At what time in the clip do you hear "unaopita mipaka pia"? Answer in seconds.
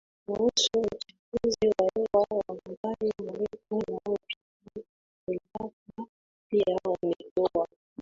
3.87-6.77